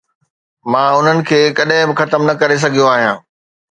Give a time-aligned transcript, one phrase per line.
[0.71, 3.17] مان انهن کي ڪڏهن به ختم نه ڪري سگهيو آهيان